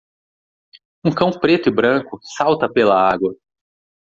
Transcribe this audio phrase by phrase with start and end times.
[1.05, 3.35] Um cão preto e branco salta pela água.